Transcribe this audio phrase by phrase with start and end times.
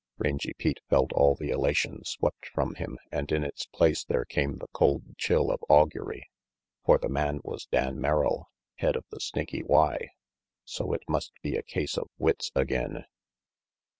[0.17, 4.57] Rangy Pete felt all the elation swept from him and in its place there came
[4.57, 6.27] the cold chill of augury.
[6.83, 10.09] For the man was Dan Merrill, head of the Snaky Y.
[10.65, 13.05] So it must be a case of wits again.